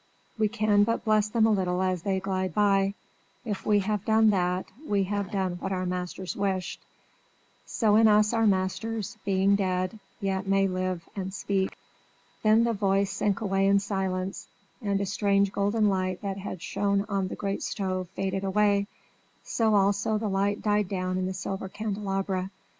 [0.35, 2.95] We can but bless them a little as they glide by:
[3.45, 6.81] if we have done that, we have done what our masters wished.
[7.67, 11.71] So in us our masters, being dead, yet may speak and live."
[12.41, 14.47] Then the voice sank away in silence,
[14.81, 18.87] and a strange golden light that had shone on the great stove faded away;
[19.43, 22.49] so also the light died down in the silver candelabra.